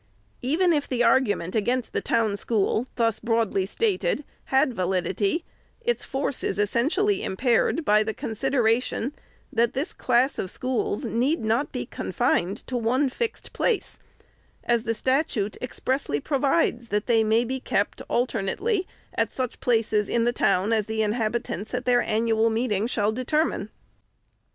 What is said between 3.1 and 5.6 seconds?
broadly stated, had validity,